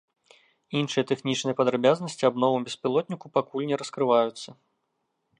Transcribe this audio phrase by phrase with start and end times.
[0.79, 4.49] Іншыя тэхнічныя падрабязнасці аб новым беспілотніку пакуль не раскрываюцца.